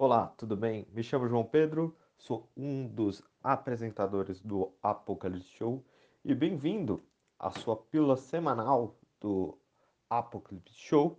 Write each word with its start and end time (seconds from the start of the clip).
Olá, 0.00 0.32
tudo 0.36 0.56
bem? 0.56 0.86
Me 0.92 1.02
chamo 1.02 1.26
João 1.26 1.44
Pedro, 1.44 1.92
sou 2.16 2.48
um 2.56 2.86
dos 2.86 3.20
apresentadores 3.42 4.40
do 4.40 4.72
Apocalipse 4.80 5.48
Show 5.48 5.84
e 6.24 6.32
bem-vindo 6.36 7.02
à 7.36 7.50
sua 7.50 7.76
pílula 7.76 8.16
semanal 8.16 8.94
do 9.20 9.58
Apocalipse 10.08 10.72
Show 10.72 11.18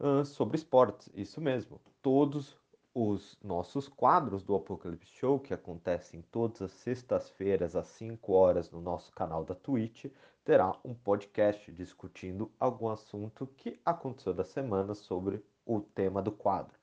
uh, 0.00 0.24
sobre 0.24 0.56
esportes. 0.56 1.08
Isso 1.14 1.40
mesmo, 1.40 1.80
todos 2.02 2.58
os 2.92 3.38
nossos 3.40 3.86
quadros 3.86 4.42
do 4.42 4.56
Apocalipse 4.56 5.12
Show, 5.12 5.38
que 5.38 5.54
acontecem 5.54 6.20
todas 6.22 6.60
as 6.60 6.72
sextas-feiras 6.72 7.76
às 7.76 7.86
5 7.86 8.32
horas 8.32 8.68
no 8.72 8.80
nosso 8.80 9.12
canal 9.12 9.44
da 9.44 9.54
Twitch, 9.54 10.06
terá 10.44 10.76
um 10.84 10.92
podcast 10.92 11.70
discutindo 11.70 12.50
algum 12.58 12.88
assunto 12.88 13.46
que 13.46 13.78
aconteceu 13.84 14.34
da 14.34 14.42
semana 14.42 14.92
sobre 14.92 15.40
o 15.64 15.80
tema 15.80 16.20
do 16.20 16.32
quadro. 16.32 16.77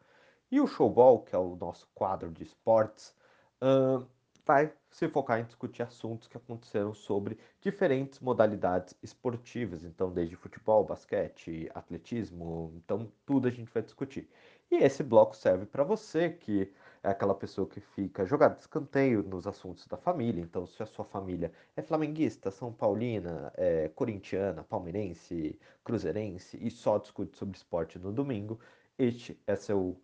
E 0.55 0.61
o 0.61 0.67
Showball, 0.67 1.19
que 1.19 1.35
é 1.35 1.37
o 1.37 1.57
nosso 1.57 1.85
quadro 1.93 2.31
de 2.31 2.43
esportes, 2.43 3.13
uh, 3.61 4.07
vai 4.45 4.71
se 4.89 5.05
focar 5.09 5.41
em 5.41 5.43
discutir 5.43 5.83
assuntos 5.83 6.29
que 6.29 6.37
aconteceram 6.37 6.93
sobre 6.93 7.37
diferentes 7.59 8.21
modalidades 8.21 8.95
esportivas. 9.03 9.83
Então, 9.83 10.09
desde 10.13 10.37
futebol, 10.37 10.85
basquete, 10.85 11.69
atletismo, 11.75 12.71
então 12.77 13.11
tudo 13.25 13.49
a 13.49 13.51
gente 13.51 13.69
vai 13.69 13.83
discutir. 13.83 14.29
E 14.71 14.77
esse 14.77 15.03
bloco 15.03 15.35
serve 15.35 15.65
para 15.65 15.83
você 15.83 16.29
que 16.29 16.73
é 17.03 17.09
aquela 17.09 17.35
pessoa 17.35 17.67
que 17.67 17.81
fica 17.81 18.25
jogada 18.25 18.55
de 18.55 18.61
escanteio 18.61 19.23
nos 19.23 19.45
assuntos 19.45 19.85
da 19.87 19.97
família. 19.97 20.41
Então, 20.41 20.65
se 20.65 20.81
a 20.81 20.85
sua 20.85 21.03
família 21.03 21.51
é 21.75 21.81
flamenguista, 21.81 22.49
são 22.49 22.71
paulina, 22.71 23.51
é 23.57 23.89
corintiana, 23.89 24.63
palmeirense, 24.63 25.59
cruzeirense 25.83 26.57
e 26.65 26.71
só 26.71 26.97
discute 26.97 27.37
sobre 27.37 27.57
esporte 27.57 27.99
no 27.99 28.13
domingo, 28.13 28.57
este 28.97 29.37
é 29.45 29.57
seu 29.57 29.99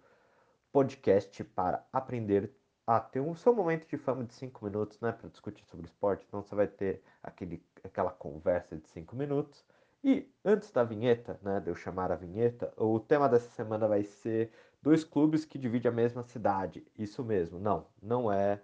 podcast 0.71 1.43
para 1.43 1.85
aprender 1.91 2.53
a 2.85 2.99
ter 2.99 3.19
um 3.19 3.35
seu 3.35 3.53
momento 3.53 3.87
de 3.87 3.97
fama 3.97 4.23
de 4.23 4.33
5 4.33 4.65
minutos, 4.65 4.99
né, 4.99 5.11
para 5.11 5.29
discutir 5.29 5.63
sobre 5.65 5.85
esporte. 5.85 6.25
Então 6.27 6.41
você 6.41 6.55
vai 6.55 6.67
ter 6.67 7.01
aquele, 7.23 7.63
aquela 7.83 8.11
conversa 8.11 8.75
de 8.75 8.87
5 8.89 9.15
minutos. 9.15 9.63
E 10.03 10.27
antes 10.43 10.71
da 10.71 10.83
vinheta, 10.83 11.39
né, 11.43 11.59
de 11.59 11.69
eu 11.69 11.75
chamar 11.75 12.11
a 12.11 12.15
vinheta, 12.15 12.73
o 12.75 12.99
tema 12.99 13.29
dessa 13.29 13.49
semana 13.51 13.87
vai 13.87 14.03
ser 14.03 14.51
dois 14.81 15.03
clubes 15.03 15.45
que 15.45 15.59
dividem 15.59 15.91
a 15.91 15.95
mesma 15.95 16.23
cidade. 16.23 16.85
Isso 16.97 17.23
mesmo, 17.23 17.59
não, 17.59 17.85
não 18.01 18.31
é 18.31 18.59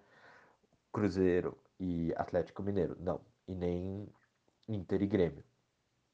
Cruzeiro 0.92 1.56
e 1.80 2.12
Atlético 2.18 2.64
Mineiro, 2.64 2.98
não, 3.00 3.22
e 3.48 3.54
nem 3.54 4.10
Inter 4.68 5.02
e 5.04 5.08
Grêmio. 5.08 5.44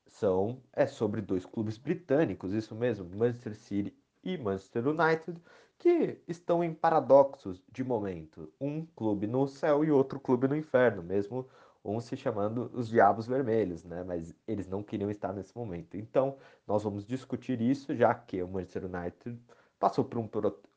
São 0.07 0.61
é 0.73 0.85
sobre 0.85 1.21
dois 1.21 1.45
clubes 1.45 1.77
britânicos, 1.77 2.53
isso 2.53 2.75
mesmo, 2.75 3.09
Manchester 3.15 3.55
City 3.55 3.97
e 4.23 4.37
Manchester 4.37 4.87
United, 4.87 5.41
que 5.83 6.17
estão 6.29 6.63
em 6.63 6.73
paradoxos 6.73 7.61
de 7.69 7.83
momento. 7.83 8.49
Um 8.59 8.85
clube 8.85 9.27
no 9.27 9.45
céu 9.49 9.83
e 9.83 9.91
outro 9.91 10.17
clube 10.17 10.47
no 10.47 10.55
inferno, 10.55 11.03
mesmo 11.03 11.45
um 11.83 11.99
se 11.99 12.15
chamando 12.15 12.71
os 12.73 12.87
Diabos 12.87 13.27
Vermelhos, 13.27 13.83
né? 13.83 14.01
Mas 14.01 14.33
eles 14.47 14.65
não 14.69 14.81
queriam 14.81 15.11
estar 15.11 15.33
nesse 15.33 15.53
momento. 15.57 15.97
Então, 15.97 16.37
nós 16.65 16.83
vamos 16.83 17.05
discutir 17.05 17.59
isso, 17.59 17.93
já 17.93 18.15
que 18.15 18.41
o 18.41 18.47
Manchester 18.47 18.85
United 18.85 19.37
passou 19.77 20.05
por 20.05 20.19
um, 20.19 20.29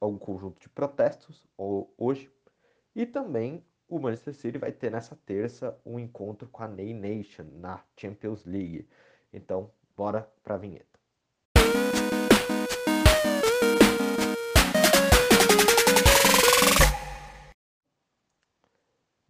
um 0.02 0.18
conjunto 0.18 0.60
de 0.60 0.68
protestos 0.68 1.46
hoje. 1.96 2.28
E 2.92 3.06
também 3.06 3.64
o 3.88 4.00
Manchester 4.00 4.34
City 4.34 4.58
vai 4.58 4.72
ter 4.72 4.90
nessa 4.90 5.14
terça 5.24 5.78
um 5.86 6.00
encontro 6.00 6.48
com 6.48 6.64
a 6.64 6.68
Ney 6.68 6.92
Nation 6.92 7.44
na 7.52 7.80
Champions 7.96 8.44
League. 8.44 8.88
Então, 9.32 9.70
bora 9.96 10.28
para 10.42 10.56
a 10.56 10.58
vinheta. 10.58 10.95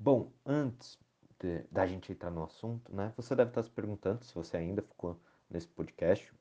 Bom, 0.06 0.32
antes 0.46 0.96
de, 1.36 1.64
da 1.64 1.84
gente 1.84 2.12
entrar 2.12 2.30
no 2.30 2.44
assunto, 2.44 2.94
né? 2.94 3.12
Você 3.16 3.34
deve 3.34 3.50
estar 3.50 3.60
se 3.64 3.70
perguntando, 3.70 4.24
se 4.24 4.32
você 4.32 4.56
ainda 4.56 4.80
ficou 4.80 5.20
nesse 5.50 5.66
podcast, 5.66 6.32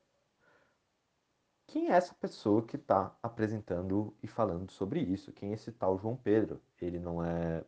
quem 1.66 1.90
é 1.90 1.94
essa 1.94 2.14
pessoa 2.14 2.62
que 2.62 2.76
está 2.76 3.18
apresentando 3.24 4.16
e 4.22 4.28
falando 4.28 4.70
sobre 4.70 5.00
isso? 5.00 5.34
Quem 5.34 5.50
é 5.50 5.54
esse 5.56 5.72
tal 5.72 5.98
João 5.98 6.16
Pedro? 6.16 6.62
Ele 6.80 7.00
não 7.00 7.26
é 7.26 7.66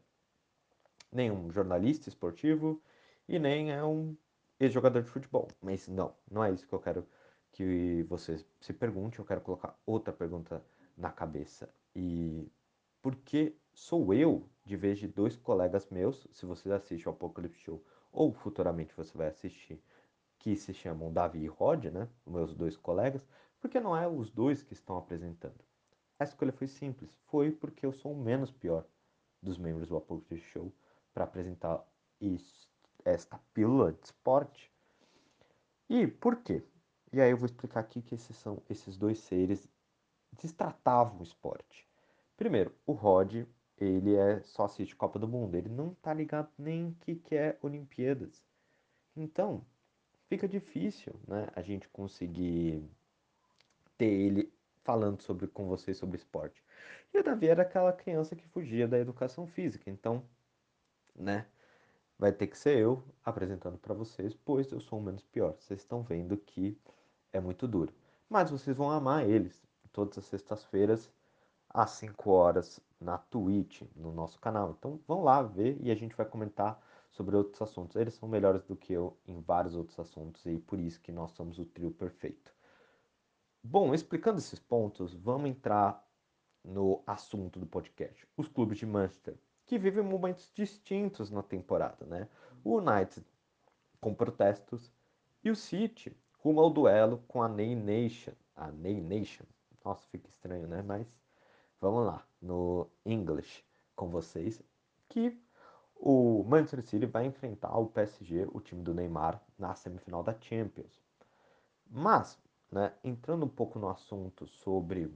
nenhum 1.11 1.49
jornalista 1.51 2.09
esportivo 2.09 2.79
e 3.27 3.39
nem 3.39 3.71
é 3.71 3.83
um 3.83 4.15
ex-jogador 4.59 5.01
de 5.01 5.09
futebol. 5.09 5.47
Mas 5.59 5.87
não, 5.87 6.15
não 6.29 6.43
é 6.43 6.51
isso 6.51 6.67
que 6.67 6.73
eu 6.73 6.79
quero 6.79 7.07
que 7.51 8.03
você 8.03 8.45
se 8.61 8.71
pergunte. 8.71 9.17
Eu 9.17 9.25
quero 9.25 9.41
colocar 9.41 9.75
outra 9.83 10.13
pergunta 10.13 10.63
na 10.95 11.11
cabeça. 11.11 11.67
E 11.95 12.47
por 13.07 13.15
que 13.15 13.57
sou 13.73 14.13
eu, 14.13 14.49
de 14.65 14.75
vez 14.75 14.99
de 14.99 15.07
dois 15.07 15.37
colegas 15.37 15.87
meus, 15.89 16.27
se 16.29 16.45
você 16.45 16.69
assiste 16.73 17.07
o 17.07 17.11
Apocalipse 17.13 17.61
Show 17.61 17.81
ou 18.11 18.33
futuramente 18.33 18.93
você 18.97 19.17
vai 19.17 19.27
assistir, 19.27 19.81
que 20.37 20.57
se 20.57 20.73
chamam 20.73 21.13
Davi 21.13 21.39
e 21.39 21.47
Rod, 21.47 21.85
né? 21.85 22.09
Meus 22.25 22.53
dois 22.53 22.75
colegas, 22.75 23.25
porque 23.61 23.79
não 23.79 23.95
é 23.95 24.05
os 24.05 24.29
dois 24.29 24.61
que 24.61 24.73
estão 24.73 24.97
apresentando. 24.97 25.55
A 26.19 26.25
escolha 26.25 26.51
foi 26.51 26.67
simples, 26.67 27.09
foi 27.27 27.49
porque 27.49 27.85
eu 27.85 27.93
sou 27.93 28.11
o 28.11 28.21
menos 28.21 28.51
pior 28.51 28.85
dos 29.41 29.57
membros 29.57 29.87
do 29.87 29.95
Apocalipse 29.95 30.49
Show 30.49 30.73
para 31.13 31.23
apresentar 31.23 31.81
isso, 32.19 32.69
esta 33.05 33.39
pílula 33.53 33.93
de 33.93 34.03
esporte. 34.03 34.69
E 35.89 36.05
por 36.07 36.41
quê? 36.41 36.61
E 37.13 37.21
aí 37.21 37.31
eu 37.31 37.37
vou 37.37 37.45
explicar 37.45 37.79
aqui 37.79 38.01
que 38.01 38.15
esses 38.15 38.35
são 38.35 38.61
esses 38.69 38.97
dois 38.97 39.19
seres 39.19 39.65
destratavam 40.33 41.21
o 41.21 41.23
esporte. 41.23 41.87
Primeiro, 42.37 42.71
o 42.85 42.93
Rod 42.93 43.45
ele 43.79 44.15
é 44.15 44.41
só 44.43 44.65
assiste 44.65 44.95
Copa 44.95 45.19
do 45.19 45.27
Mundo, 45.27 45.55
ele 45.55 45.69
não 45.69 45.93
tá 45.95 46.13
ligado 46.13 46.49
nem 46.57 46.95
que 47.01 47.15
que 47.15 47.35
é 47.35 47.57
Olimpíadas. 47.61 48.45
Então, 49.15 49.65
fica 50.27 50.47
difícil, 50.47 51.13
né, 51.27 51.47
a 51.55 51.61
gente 51.61 51.89
conseguir 51.89 52.83
ter 53.97 54.05
ele 54.05 54.53
falando 54.83 55.21
sobre 55.21 55.47
com 55.47 55.67
vocês 55.67 55.97
sobre 55.97 56.17
esporte. 56.17 56.63
E 57.13 57.19
o 57.19 57.23
Davi 57.23 57.47
era 57.47 57.63
aquela 57.63 57.91
criança 57.91 58.35
que 58.35 58.47
fugia 58.47 58.87
da 58.87 58.99
educação 58.99 59.47
física, 59.47 59.89
então, 59.89 60.23
né, 61.15 61.47
vai 62.19 62.31
ter 62.31 62.47
que 62.47 62.57
ser 62.57 62.77
eu 62.77 63.03
apresentando 63.23 63.77
para 63.77 63.93
vocês, 63.93 64.33
pois 64.33 64.71
eu 64.71 64.79
sou 64.79 64.99
o 64.99 65.01
menos 65.01 65.23
pior. 65.23 65.55
Vocês 65.59 65.79
estão 65.81 66.03
vendo 66.03 66.37
que 66.37 66.77
é 67.33 67.39
muito 67.39 67.67
duro. 67.67 67.93
Mas 68.29 68.51
vocês 68.51 68.75
vão 68.75 68.91
amar 68.91 69.27
eles. 69.27 69.65
Todas 69.91 70.17
as 70.17 70.25
sextas-feiras 70.25 71.11
às 71.69 71.91
5 71.91 72.29
horas 72.29 72.79
na 72.99 73.17
Twitch, 73.17 73.81
no 73.95 74.11
nosso 74.11 74.39
canal. 74.39 74.75
Então 74.77 74.99
vão 75.07 75.23
lá 75.23 75.41
ver 75.41 75.77
e 75.81 75.91
a 75.91 75.95
gente 75.95 76.15
vai 76.15 76.25
comentar 76.25 76.81
sobre 77.11 77.35
outros 77.35 77.61
assuntos. 77.61 77.95
Eles 77.95 78.13
são 78.13 78.27
melhores 78.27 78.63
do 78.63 78.75
que 78.75 78.93
eu 78.93 79.17
em 79.27 79.41
vários 79.41 79.75
outros 79.75 79.99
assuntos 79.99 80.45
e 80.45 80.57
por 80.57 80.79
isso 80.79 81.01
que 81.01 81.11
nós 81.11 81.31
somos 81.31 81.59
o 81.59 81.65
trio 81.65 81.91
perfeito. 81.91 82.53
Bom, 83.63 83.93
explicando 83.93 84.37
esses 84.37 84.59
pontos, 84.59 85.13
vamos 85.13 85.49
entrar 85.49 86.05
no 86.63 87.01
assunto 87.05 87.59
do 87.59 87.65
podcast. 87.65 88.27
Os 88.35 88.47
clubes 88.47 88.77
de 88.77 88.85
Manchester, 88.85 89.37
que 89.65 89.77
vivem 89.77 90.03
momentos 90.03 90.51
distintos 90.53 91.29
na 91.29 91.43
temporada, 91.43 92.05
né? 92.05 92.27
O 92.63 92.77
United 92.77 93.25
com 93.99 94.13
protestos 94.13 94.91
e 95.43 95.49
o 95.49 95.55
City 95.55 96.15
rumo 96.39 96.61
ao 96.61 96.69
duelo 96.69 97.23
com 97.27 97.41
a 97.41 97.49
Ney 97.49 97.75
Nation. 97.75 98.33
A 98.55 98.71
Ney 98.71 99.01
Nation. 99.01 99.45
Nossa, 99.83 100.07
fica 100.07 100.29
estranho, 100.29 100.67
né? 100.67 100.81
Mas 100.81 101.07
vamos 101.79 102.05
lá, 102.05 102.25
no 102.41 102.89
English 103.05 103.63
com 103.95 104.09
vocês, 104.09 104.61
que 105.09 105.37
o 105.95 106.43
Manchester 106.43 106.83
City 106.83 107.05
vai 107.05 107.25
enfrentar 107.25 107.75
o 107.77 107.87
PSG, 107.87 108.47
o 108.51 108.59
time 108.59 108.83
do 108.83 108.93
Neymar, 108.93 109.41
na 109.57 109.73
semifinal 109.75 110.23
da 110.23 110.35
Champions. 110.39 111.01
Mas, 111.89 112.37
né, 112.71 112.93
entrando 113.03 113.45
um 113.45 113.49
pouco 113.49 113.79
no 113.79 113.89
assunto 113.89 114.47
sobre 114.47 115.11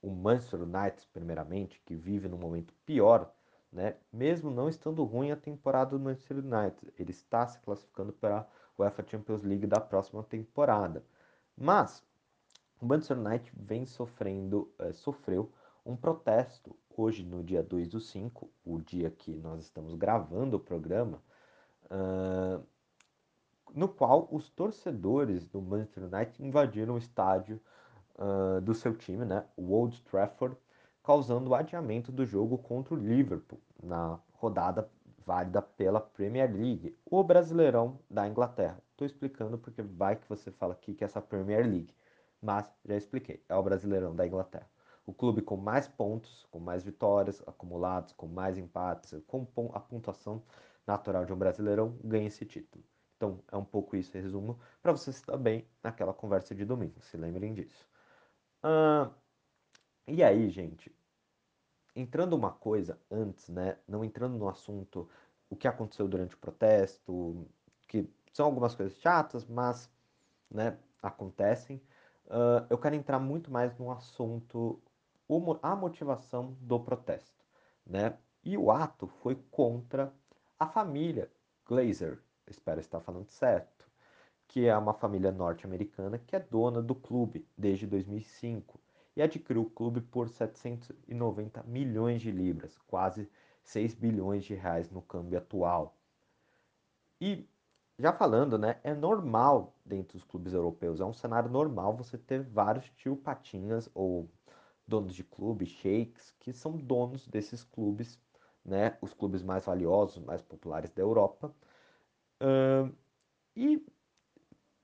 o 0.00 0.10
Manchester 0.10 0.62
United, 0.62 1.06
primeiramente, 1.12 1.80
que 1.84 1.94
vive 1.94 2.28
num 2.28 2.38
momento 2.38 2.72
pior, 2.86 3.30
né, 3.70 3.96
mesmo 4.12 4.50
não 4.50 4.68
estando 4.68 5.04
ruim 5.04 5.30
a 5.30 5.36
temporada 5.36 5.90
do 5.90 6.00
Manchester 6.00 6.38
United, 6.38 6.92
ele 6.98 7.10
está 7.10 7.46
se 7.46 7.58
classificando 7.60 8.12
para 8.12 8.40
a 8.40 8.46
UEFA 8.82 9.06
Champions 9.06 9.42
League 9.42 9.66
da 9.66 9.80
próxima 9.80 10.22
temporada. 10.22 11.04
Mas 11.56 12.02
o 12.80 12.86
Manchester 12.86 13.18
United 13.18 13.52
vem 13.54 13.84
sofrendo, 13.84 14.72
é, 14.78 14.92
sofreu 14.92 15.52
um 15.84 15.96
protesto 15.96 16.76
hoje, 16.96 17.24
no 17.24 17.42
dia 17.42 17.62
2 17.62 17.88
do 17.88 18.00
5, 18.00 18.50
o 18.64 18.78
dia 18.78 19.10
que 19.10 19.34
nós 19.36 19.60
estamos 19.60 19.94
gravando 19.94 20.56
o 20.56 20.60
programa, 20.60 21.22
uh, 21.86 22.62
no 23.74 23.88
qual 23.88 24.28
os 24.30 24.50
torcedores 24.50 25.44
do 25.46 25.62
Manchester 25.62 26.04
United 26.04 26.44
invadiram 26.44 26.94
o 26.94 26.98
estádio 26.98 27.60
uh, 28.16 28.60
do 28.60 28.74
seu 28.74 28.94
time, 28.96 29.24
né, 29.24 29.44
o 29.56 29.72
Old 29.72 30.02
Trafford, 30.02 30.56
causando 31.02 31.50
o 31.50 31.54
adiamento 31.54 32.12
do 32.12 32.24
jogo 32.26 32.58
contra 32.58 32.94
o 32.94 32.96
Liverpool 32.96 33.60
na 33.82 34.18
rodada 34.34 34.88
válida 35.24 35.62
pela 35.62 36.00
Premier 36.00 36.50
League, 36.52 36.96
o 37.04 37.22
Brasileirão 37.22 37.98
da 38.10 38.28
Inglaterra. 38.28 38.82
Estou 38.90 39.06
explicando 39.06 39.56
porque 39.56 39.82
vai 39.82 40.16
que 40.16 40.28
você 40.28 40.50
fala 40.50 40.72
aqui 40.72 40.94
que 40.94 41.04
é 41.04 41.06
essa 41.06 41.20
Premier 41.20 41.64
League, 41.64 41.94
mas 42.42 42.70
já 42.84 42.96
expliquei, 42.96 43.42
é 43.48 43.54
o 43.54 43.62
Brasileirão 43.62 44.14
da 44.14 44.26
Inglaterra. 44.26 44.68
O 45.10 45.12
clube 45.12 45.42
com 45.42 45.56
mais 45.56 45.88
pontos, 45.88 46.46
com 46.52 46.60
mais 46.60 46.84
vitórias 46.84 47.42
acumulados, 47.44 48.12
com 48.12 48.28
mais 48.28 48.56
empates, 48.56 49.12
com 49.26 49.44
a 49.74 49.80
pontuação 49.80 50.40
natural 50.86 51.24
de 51.24 51.32
um 51.32 51.36
brasileirão, 51.36 51.98
ganha 52.04 52.28
esse 52.28 52.46
título. 52.46 52.84
Então, 53.16 53.42
é 53.50 53.56
um 53.56 53.64
pouco 53.64 53.96
isso, 53.96 54.16
resumo, 54.16 54.60
para 54.80 54.92
vocês 54.92 55.16
estar 55.16 55.36
bem 55.36 55.66
naquela 55.82 56.14
conversa 56.14 56.54
de 56.54 56.64
domingo, 56.64 57.02
se 57.02 57.16
lembrem 57.16 57.52
disso. 57.52 57.88
Uh, 58.62 59.12
e 60.06 60.22
aí, 60.22 60.48
gente, 60.48 60.94
entrando 61.96 62.36
uma 62.36 62.52
coisa 62.52 62.96
antes, 63.10 63.48
né, 63.48 63.78
não 63.88 64.04
entrando 64.04 64.38
no 64.38 64.48
assunto 64.48 65.08
o 65.50 65.56
que 65.56 65.66
aconteceu 65.66 66.06
durante 66.06 66.36
o 66.36 66.38
protesto, 66.38 67.48
que 67.88 68.08
são 68.32 68.46
algumas 68.46 68.76
coisas 68.76 68.96
chatas, 69.00 69.44
mas, 69.44 69.90
né, 70.48 70.78
acontecem. 71.02 71.82
Uh, 72.26 72.64
eu 72.70 72.78
quero 72.78 72.94
entrar 72.94 73.18
muito 73.18 73.50
mais 73.50 73.76
no 73.76 73.90
assunto 73.90 74.80
a 75.62 75.76
motivação 75.76 76.56
do 76.60 76.80
protesto, 76.80 77.44
né? 77.86 78.16
E 78.42 78.56
o 78.56 78.70
ato 78.70 79.06
foi 79.06 79.36
contra 79.50 80.12
a 80.58 80.66
família 80.66 81.30
Glazer, 81.66 82.18
espero 82.46 82.80
estar 82.80 83.00
falando 83.00 83.28
certo, 83.28 83.88
que 84.48 84.66
é 84.66 84.76
uma 84.76 84.92
família 84.92 85.30
norte-americana 85.30 86.18
que 86.18 86.34
é 86.34 86.40
dona 86.40 86.82
do 86.82 86.94
clube 86.94 87.46
desde 87.56 87.86
2005 87.86 88.80
e 89.14 89.22
adquiriu 89.22 89.62
o 89.62 89.70
clube 89.70 90.00
por 90.00 90.28
790 90.28 91.62
milhões 91.64 92.22
de 92.22 92.30
libras, 92.30 92.78
quase 92.86 93.30
6 93.62 93.94
bilhões 93.94 94.44
de 94.44 94.54
reais 94.54 94.90
no 94.90 95.02
câmbio 95.02 95.38
atual. 95.38 95.96
E 97.20 97.46
já 97.98 98.12
falando, 98.12 98.58
né, 98.58 98.80
é 98.82 98.94
normal 98.94 99.76
dentro 99.84 100.16
dos 100.16 100.26
clubes 100.26 100.54
europeus, 100.54 101.00
é 101.00 101.04
um 101.04 101.12
cenário 101.12 101.50
normal 101.50 101.94
você 101.96 102.16
ter 102.16 102.42
vários 102.42 102.88
tio 102.90 103.14
patinhas 103.16 103.90
ou 103.94 104.28
donos 104.90 105.14
de 105.14 105.22
clubes, 105.22 105.68
sheiks, 105.68 106.34
que 106.40 106.52
são 106.52 106.76
donos 106.76 107.26
desses 107.28 107.62
clubes, 107.62 108.18
né, 108.64 108.98
os 109.00 109.14
clubes 109.14 109.42
mais 109.42 109.64
valiosos, 109.64 110.18
mais 110.18 110.42
populares 110.42 110.90
da 110.90 111.00
Europa, 111.00 111.54
uh, 112.42 112.92
e 113.56 113.82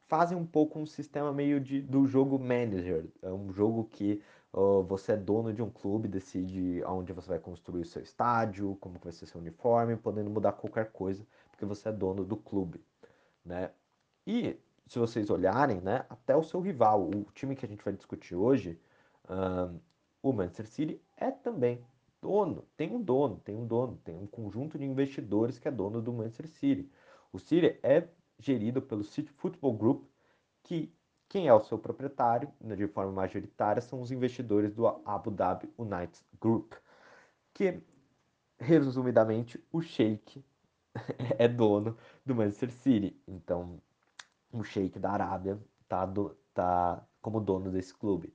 fazem 0.06 0.38
um 0.38 0.46
pouco 0.46 0.78
um 0.78 0.86
sistema 0.86 1.32
meio 1.32 1.60
de, 1.60 1.82
do 1.82 2.06
jogo 2.06 2.38
manager. 2.38 3.06
É 3.20 3.32
um 3.32 3.52
jogo 3.52 3.84
que 3.84 4.22
uh, 4.52 4.82
você 4.84 5.12
é 5.12 5.16
dono 5.16 5.52
de 5.52 5.60
um 5.60 5.68
clube, 5.68 6.06
decide 6.08 6.80
aonde 6.84 7.12
você 7.12 7.28
vai 7.28 7.40
construir 7.40 7.82
o 7.82 7.86
seu 7.86 8.02
estádio, 8.02 8.76
como 8.80 8.98
vai 9.00 9.12
ser 9.12 9.26
seu 9.26 9.40
uniforme, 9.40 9.96
podendo 9.96 10.30
mudar 10.30 10.52
qualquer 10.52 10.92
coisa, 10.92 11.26
porque 11.50 11.64
você 11.64 11.88
é 11.88 11.92
dono 11.92 12.24
do 12.24 12.36
clube, 12.36 12.80
né? 13.44 13.72
E 14.24 14.56
se 14.86 14.98
vocês 15.00 15.30
olharem, 15.30 15.80
né, 15.80 16.06
até 16.08 16.36
o 16.36 16.44
seu 16.44 16.60
rival, 16.60 17.08
o 17.08 17.26
time 17.34 17.56
que 17.56 17.66
a 17.66 17.68
gente 17.68 17.84
vai 17.84 17.92
discutir 17.92 18.36
hoje, 18.36 18.78
o 20.28 20.32
Manchester 20.32 20.66
City 20.66 21.00
é 21.16 21.30
também 21.30 21.84
dono, 22.20 22.66
tem 22.76 22.92
um 22.92 23.00
dono, 23.00 23.36
tem 23.44 23.54
um 23.54 23.64
dono, 23.64 23.96
tem 24.04 24.18
um 24.18 24.26
conjunto 24.26 24.76
de 24.76 24.84
investidores 24.84 25.56
que 25.56 25.68
é 25.68 25.70
dono 25.70 26.02
do 26.02 26.12
Manchester 26.12 26.48
City. 26.48 26.90
O 27.32 27.38
City 27.38 27.78
é 27.80 28.08
gerido 28.36 28.82
pelo 28.82 29.04
City 29.04 29.30
Football 29.30 29.74
Group, 29.74 30.04
que 30.64 30.92
quem 31.28 31.46
é 31.46 31.54
o 31.54 31.60
seu 31.60 31.78
proprietário, 31.78 32.52
né, 32.60 32.74
de 32.74 32.88
forma 32.88 33.12
majoritária, 33.12 33.80
são 33.80 34.00
os 34.00 34.10
investidores 34.10 34.72
do 34.74 34.86
Abu 35.04 35.30
Dhabi 35.30 35.72
United 35.78 36.20
Group, 36.40 36.74
que, 37.54 37.80
resumidamente, 38.58 39.62
o 39.70 39.80
Sheikh 39.80 40.44
é 41.38 41.46
dono 41.46 41.96
do 42.24 42.34
Manchester 42.34 42.72
City. 42.72 43.16
Então, 43.28 43.80
o 44.52 44.64
Sheikh 44.64 44.98
da 44.98 45.12
Arábia 45.12 45.56
tá, 45.88 46.04
do, 46.04 46.36
tá 46.52 47.00
como 47.22 47.40
dono 47.40 47.70
desse 47.70 47.94
clube. 47.94 48.34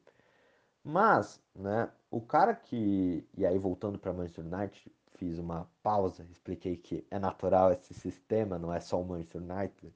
Mas, 0.83 1.42
né, 1.56 1.92
o 2.10 2.22
cara 2.22 2.56
que. 2.56 3.28
E 3.38 3.45
aí, 3.45 3.57
voltando 3.57 4.00
para 4.00 4.13
Manchester 4.13 4.45
United, 4.45 4.92
fiz 5.16 5.38
uma 5.38 5.69
pausa, 5.83 6.25
expliquei 6.31 6.78
que 6.78 7.06
é 7.12 7.19
natural 7.19 7.72
esse 7.72 7.94
sistema, 7.94 8.57
não 8.57 8.74
é 8.74 8.80
só 8.80 9.00
o 9.00 9.06
Manchester 9.06 9.42
United. 9.42 9.94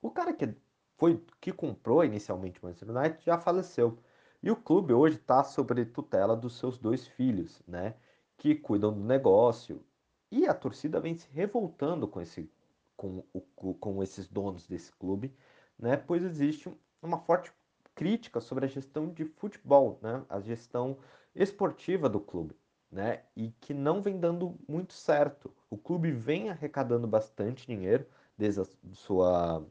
O 0.00 0.10
cara 0.10 0.32
que 0.32 0.54
foi 0.98 1.24
que 1.40 1.52
comprou 1.52 2.04
inicialmente 2.04 2.60
o 2.60 2.66
Manchester 2.66 2.96
United 2.96 3.24
já 3.24 3.38
faleceu. 3.38 3.98
E 4.42 4.50
o 4.50 4.56
clube 4.56 4.92
hoje 4.92 5.16
está 5.16 5.44
sob 5.44 5.84
tutela 5.86 6.36
dos 6.36 6.58
seus 6.58 6.76
dois 6.78 7.06
filhos, 7.06 7.62
né? 7.66 7.94
Que 8.36 8.54
cuidam 8.56 8.92
do 8.92 9.04
negócio. 9.04 9.84
E 10.30 10.48
a 10.48 10.54
torcida 10.54 11.00
vem 11.00 11.16
se 11.16 11.28
revoltando 11.30 12.08
com, 12.08 12.20
esse, 12.20 12.50
com, 12.96 13.24
o, 13.32 13.40
com 13.74 14.02
esses 14.02 14.26
donos 14.28 14.66
desse 14.66 14.90
clube, 14.92 15.32
né? 15.78 15.96
Pois 15.96 16.24
existe 16.24 16.72
uma 17.00 17.18
forte 17.18 17.52
crítica 17.94 18.40
sobre 18.40 18.64
a 18.64 18.68
gestão 18.68 19.10
de 19.10 19.24
futebol, 19.24 19.98
né? 20.02 20.24
A 20.28 20.40
gestão 20.40 20.98
esportiva 21.34 22.08
do 22.08 22.20
clube 22.20 22.56
né? 22.92 23.22
E 23.34 23.50
que 23.52 23.72
não 23.72 24.02
vem 24.02 24.20
dando 24.20 24.54
muito 24.68 24.92
certo. 24.92 25.50
O 25.70 25.78
clube 25.78 26.12
vem 26.12 26.50
arrecadando 26.50 27.06
bastante 27.06 27.66
dinheiro 27.66 28.06
desde 28.36 28.60
a 28.60 28.64
sua 28.92 29.66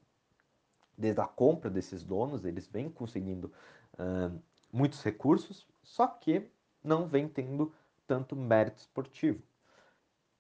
desde 0.98 1.22
a 1.22 1.26
compra 1.26 1.70
desses 1.70 2.04
donos, 2.04 2.46
eles 2.46 2.68
vêm 2.68 2.90
conseguindo 2.90 3.52
uh, 3.94 4.40
muitos 4.72 5.02
recursos, 5.02 5.68
só 5.82 6.06
que 6.06 6.48
não 6.84 7.08
vem 7.08 7.28
tendo 7.28 7.74
tanto 8.06 8.36
mérito 8.36 8.82
esportivo. 8.82 9.42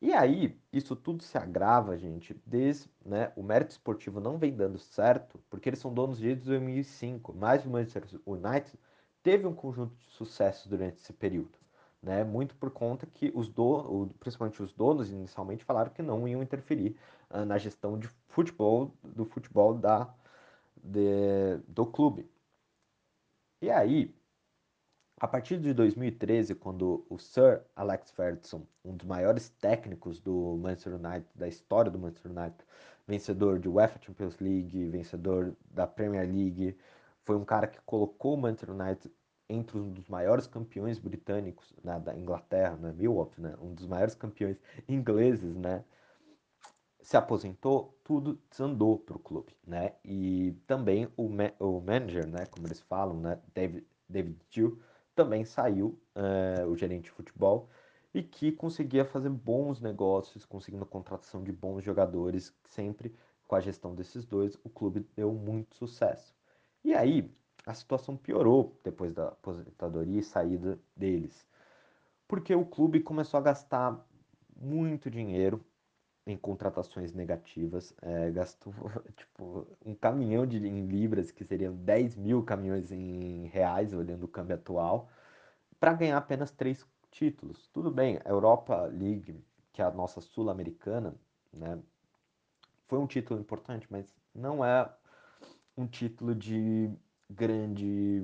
E 0.01 0.13
aí, 0.13 0.59
isso 0.74 0.95
tudo 0.95 1.24
se 1.24 1.38
agrava, 1.38 1.98
gente, 1.98 2.33
desde 2.45 2.89
né, 3.06 3.31
o 3.36 3.44
mérito 3.44 3.71
esportivo 3.71 4.19
não 4.19 4.38
vem 4.38 4.53
dando 4.56 4.80
certo, 4.80 5.39
porque 5.50 5.69
eles 5.69 5.80
são 5.80 5.94
donos 5.94 6.19
desde 6.19 6.44
2005, 6.45 7.33
mas 7.33 7.65
o 7.65 7.69
Manchester 7.69 8.19
United 8.25 8.77
teve 9.24 9.45
um 9.48 9.53
conjunto 9.53 9.95
de 9.95 10.06
sucessos 10.06 10.68
durante 10.68 10.98
esse 10.98 11.13
período 11.13 11.62
né? 12.01 12.24
Muito 12.24 12.56
por 12.56 12.71
conta 12.71 13.06
que 13.06 13.31
os 13.36 13.48
do, 13.50 14.09
principalmente 14.19 14.62
os 14.62 14.74
donos 14.74 15.12
inicialmente 15.12 15.63
falaram 15.63 15.92
que 15.92 16.01
não 16.01 16.27
iam 16.27 16.42
interferir 16.42 16.97
uh, 17.30 17.45
na 17.45 17.57
gestão 17.57 17.97
de 18.00 18.07
futebol 18.30 18.94
do 19.04 19.25
futebol 19.25 19.74
da 19.74 20.13
de, 20.83 21.57
do 21.68 21.86
clube. 21.86 22.30
E 23.62 23.69
aí, 23.69 24.13
a 25.21 25.27
partir 25.27 25.59
de 25.59 25.71
2013, 25.71 26.56
quando 26.56 27.06
o 27.07 27.19
Sir 27.19 27.62
Alex 27.75 28.09
Ferguson, 28.09 28.63
um 28.83 28.95
dos 28.95 29.06
maiores 29.06 29.50
técnicos 29.62 30.19
do 30.19 30.57
Manchester 30.59 30.95
United, 30.95 31.27
da 31.35 31.47
história 31.47 31.91
do 31.91 32.00
Manchester 32.00 32.31
United, 32.31 32.65
vencedor 33.07 33.59
de 33.59 33.69
UEFA 33.69 34.00
Champions 34.03 34.39
League, 34.39 34.89
vencedor 34.89 35.56
da 35.69 35.85
Premier 35.85 36.27
League, 36.27 36.75
foi 37.23 37.35
um 37.35 37.45
cara 37.45 37.68
que 37.68 37.79
colocou 37.81 38.33
o 38.33 38.38
Manchester 38.38 38.71
United 38.71 39.12
entre 39.47 39.77
um 39.77 39.91
dos 39.91 40.07
maiores 40.09 40.47
campeões 40.47 40.97
britânicos 40.97 41.71
né, 41.83 42.00
da 42.00 42.18
Inglaterra, 42.18 42.75
né, 42.77 42.92
Milwaukee, 42.92 43.40
né, 43.40 43.56
um 43.61 43.75
dos 43.75 43.85
maiores 43.85 44.16
campeões 44.16 44.57
ingleses, 44.90 45.56
né, 45.56 45.83
se 46.99 47.16
aposentou, 47.16 47.95
tudo 48.04 48.42
desandou 48.49 48.97
para 48.97 49.18
o 49.18 49.19
clube, 49.19 49.56
né, 49.68 49.94
e 50.04 50.57
também 50.66 51.07
o, 51.16 51.30
ma 51.30 51.51
o 51.59 51.80
manager, 51.80 52.25
né, 52.25 52.47
como 52.47 52.66
eles 52.66 52.81
falam, 52.81 53.19
né, 53.19 53.40
David, 53.54 53.85
David 54.09 54.40
Gill, 54.49 54.81
também 55.23 55.45
saiu, 55.45 55.99
uh, 56.16 56.68
o 56.68 56.75
gerente 56.75 57.04
de 57.04 57.11
futebol, 57.11 57.69
e 58.11 58.23
que 58.23 58.51
conseguia 58.51 59.06
fazer 59.06 59.30
bons 59.30 59.80
negócios, 59.80 60.45
conseguindo 60.45 60.83
a 60.83 60.87
contratação 60.87 61.44
de 61.44 61.51
bons 61.51 61.83
jogadores, 61.83 62.54
sempre 62.66 63.13
com 63.47 63.56
a 63.56 63.59
gestão 63.59 63.94
desses 63.94 64.25
dois, 64.25 64.57
o 64.63 64.69
clube 64.69 65.06
deu 65.16 65.31
muito 65.31 65.75
sucesso. 65.75 66.33
E 66.83 66.94
aí, 66.94 67.31
a 67.66 67.73
situação 67.73 68.18
piorou 68.18 68.80
depois 68.83 69.13
da 69.13 69.28
aposentadoria 69.28 70.19
e 70.19 70.23
saída 70.23 70.80
deles. 70.95 71.45
Porque 72.28 72.56
o 72.56 72.66
clube 72.66 73.01
começou 73.01 73.37
a 73.37 73.44
gastar 73.44 74.04
muito 74.56 75.09
dinheiro 75.09 75.63
em 76.25 76.37
contratações 76.37 77.13
negativas. 77.13 77.94
É, 78.01 78.31
gastou 78.31 78.73
tipo, 79.16 79.68
um 79.85 79.95
caminhão 79.95 80.45
de, 80.45 80.57
em 80.66 80.85
libras, 80.85 81.31
que 81.31 81.44
seriam 81.44 81.75
10 81.75 82.16
mil 82.16 82.44
caminhões 82.44 82.92
em 82.92 83.47
reais, 83.47 83.94
olhando 83.94 84.23
o 84.23 84.28
câmbio 84.28 84.56
atual, 84.56 85.09
para 85.80 85.94
ganhar 85.94 86.18
apenas 86.18 86.51
três 86.51 86.85
títulos. 87.11 87.68
Tudo 87.73 87.92
bem, 87.92 88.19
a 88.23 88.30
Europa 88.30 88.85
League, 88.85 89.44
que 89.73 89.81
é 89.81 89.85
a 89.85 89.92
nossa 89.92 90.21
sul-americana, 90.21 91.16
né, 91.51 91.80
foi 92.87 92.99
um 92.99 93.07
título 93.07 93.40
importante, 93.40 93.87
mas 93.90 94.13
não 94.33 94.63
é 94.63 94.90
um 95.78 95.87
título 95.87 96.35
de 96.35 96.92
grande 97.30 98.21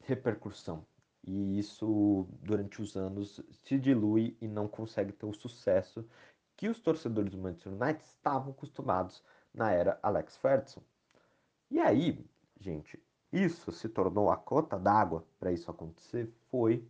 repercussão. 0.00 0.84
E 1.24 1.58
isso, 1.58 2.26
durante 2.42 2.80
os 2.80 2.96
anos, 2.96 3.40
se 3.52 3.78
dilui 3.78 4.36
e 4.40 4.48
não 4.48 4.66
consegue 4.66 5.12
ter 5.12 5.26
o 5.26 5.32
sucesso 5.32 6.04
que 6.60 6.68
os 6.68 6.78
torcedores 6.78 7.30
do 7.30 7.38
Manchester 7.38 7.72
United 7.72 8.04
estavam 8.04 8.52
acostumados 8.52 9.24
na 9.54 9.72
era 9.72 9.98
Alex 10.02 10.36
Ferguson. 10.36 10.82
E 11.70 11.80
aí, 11.80 12.22
gente, 12.60 13.02
isso 13.32 13.72
se 13.72 13.88
tornou 13.88 14.30
a 14.30 14.36
cota 14.36 14.78
d'água 14.78 15.24
para 15.38 15.50
isso 15.50 15.70
acontecer 15.70 16.30
foi 16.50 16.86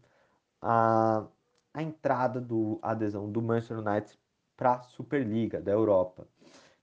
a, 0.61 1.25
a 1.73 1.83
entrada 1.85 2.41
do 2.41 2.81
a 2.83 2.91
adesão 2.91 3.31
do 3.31 3.41
Manchester 3.41 3.79
United 3.79 4.19
para 4.57 4.73
a 4.73 4.83
Superliga 4.83 5.61
da 5.61 5.71
Europa, 5.71 6.27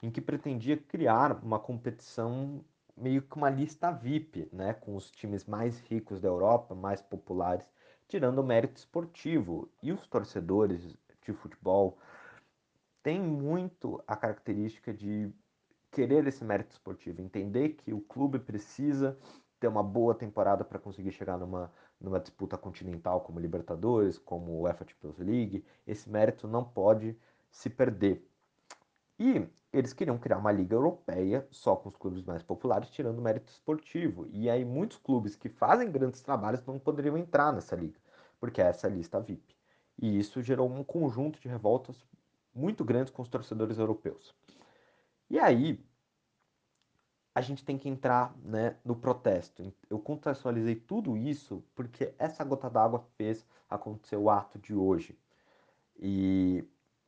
em 0.01 0.09
que 0.09 0.21
pretendia 0.21 0.77
criar 0.77 1.43
uma 1.43 1.59
competição 1.59 2.63
meio 2.95 3.21
que 3.21 3.35
uma 3.35 3.49
lista 3.49 3.91
VIP, 3.91 4.47
né, 4.53 4.73
com 4.73 4.95
os 4.95 5.11
times 5.11 5.43
mais 5.43 5.77
ricos 5.81 6.21
da 6.21 6.29
Europa, 6.29 6.73
mais 6.73 7.01
populares, 7.01 7.69
tirando 8.07 8.39
o 8.39 8.43
mérito 8.45 8.77
esportivo. 8.77 9.69
E 9.83 9.91
os 9.91 10.07
torcedores 10.07 10.95
de 11.21 11.33
futebol 11.33 11.97
têm 13.07 13.21
muito 13.21 14.03
a 14.05 14.17
característica 14.17 14.93
de 14.93 15.31
querer 15.89 16.27
esse 16.27 16.43
mérito 16.43 16.73
esportivo, 16.73 17.21
entender 17.21 17.69
que 17.69 17.93
o 17.93 18.01
clube 18.01 18.37
precisa 18.37 19.17
ter 19.61 19.69
uma 19.69 19.81
boa 19.81 20.13
temporada 20.13 20.65
para 20.65 20.77
conseguir 20.77 21.13
chegar 21.13 21.37
numa, 21.37 21.71
numa 22.01 22.19
disputa 22.19 22.57
continental 22.57 23.21
como 23.21 23.39
Libertadores, 23.39 24.17
como 24.17 24.59
UEFA 24.59 24.85
Champions 24.85 25.17
League. 25.19 25.63
Esse 25.87 26.09
mérito 26.09 26.49
não 26.49 26.65
pode 26.65 27.17
se 27.49 27.69
perder. 27.69 28.29
E 29.17 29.47
eles 29.71 29.93
queriam 29.93 30.17
criar 30.17 30.39
uma 30.39 30.51
liga 30.51 30.75
europeia 30.75 31.47
só 31.49 31.77
com 31.77 31.87
os 31.87 31.95
clubes 31.95 32.25
mais 32.25 32.43
populares, 32.43 32.89
tirando 32.89 33.19
o 33.19 33.21
mérito 33.21 33.49
esportivo. 33.49 34.27
E 34.31 34.49
aí 34.49 34.65
muitos 34.65 34.97
clubes 34.97 35.33
que 35.33 35.47
fazem 35.47 35.89
grandes 35.89 36.19
trabalhos 36.19 36.65
não 36.65 36.77
poderiam 36.77 37.17
entrar 37.17 37.53
nessa 37.53 37.73
liga, 37.73 38.01
porque 38.37 38.61
é 38.61 38.65
essa 38.65 38.89
lista 38.89 39.17
VIP. 39.21 39.55
E 39.97 40.19
isso 40.19 40.41
gerou 40.41 40.69
um 40.69 40.83
conjunto 40.83 41.39
de 41.39 41.47
revoltas 41.47 42.05
muito 42.57 42.83
grandes 42.83 43.11
com 43.11 43.21
os 43.21 43.29
torcedores 43.29 43.77
europeus. 43.77 44.33
E 45.29 45.39
aí 45.39 45.79
a 47.33 47.41
gente 47.41 47.63
tem 47.63 47.77
que 47.77 47.87
entrar 47.87 48.35
né, 48.39 48.75
no 48.83 48.95
protesto. 48.95 49.71
Eu 49.89 49.99
contextualizei 49.99 50.75
tudo 50.75 51.15
isso 51.15 51.63
porque 51.75 52.13
essa 52.17 52.43
gota 52.43 52.69
d'água 52.69 53.05
fez 53.15 53.45
acontecer 53.69 54.15
o 54.15 54.29
ato 54.29 54.57
de 54.57 54.73
hoje. 54.73 55.17
E 55.99 56.65